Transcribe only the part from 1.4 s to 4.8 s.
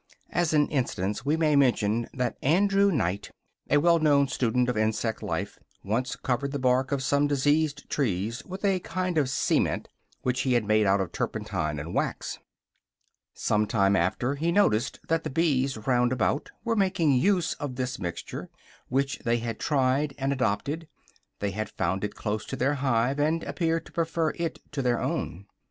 mention that Andrew Knight, a wellknown student of